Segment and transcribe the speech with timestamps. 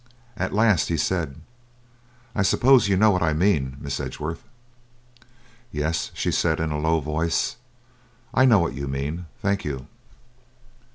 [0.35, 1.35] At last he said:
[2.33, 4.41] "'I suppose you know what I mean, Miss Edgeworth?'
[5.71, 7.57] "'Yes,' she said, in a low voice.
[8.33, 9.85] 'I know what you mean, thank you.'